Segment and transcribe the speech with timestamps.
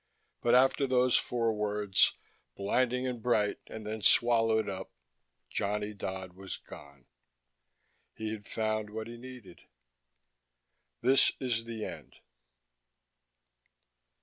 [0.41, 2.13] But after those four words,
[2.55, 4.89] blinding and bright and then swallowed up,
[5.51, 7.05] Johnny Dodd was gone.
[8.15, 9.61] He had found what he needed.
[11.03, 12.15] _This is the end.